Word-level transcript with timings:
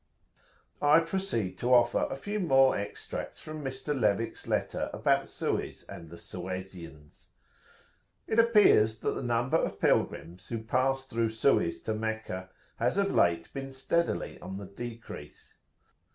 I 0.81 0.99
proceed 1.01 1.59
to 1.59 1.71
offer 1.75 2.07
a 2.09 2.15
few 2.15 2.39
more 2.39 2.75
extracts 2.75 3.39
from 3.39 3.63
Mr. 3.63 3.95
Levick's 3.95 4.47
letter 4.47 4.89
about 4.91 5.29
Suez 5.29 5.83
and 5.87 6.09
the 6.09 6.17
Suezians. 6.17 7.27
"It 8.25 8.39
appears 8.39 8.97
that 9.01 9.11
the 9.11 9.21
number 9.21 9.57
of 9.57 9.79
pilgrims 9.79 10.47
who 10.47 10.63
pass 10.63 11.05
through 11.05 11.29
Suez 11.29 11.79
to 11.83 11.93
Meccah 11.93 12.49
has 12.77 12.97
of 12.97 13.11
late 13.11 13.53
been 13.53 13.71
steadily 13.71 14.39
on 14.41 14.57
the 14.57 14.65
decrease. 14.65 15.59